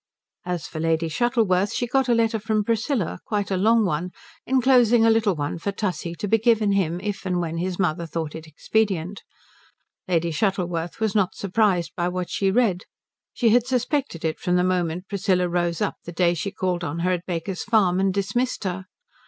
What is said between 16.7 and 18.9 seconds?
on her at Baker's Farm and dismissed her.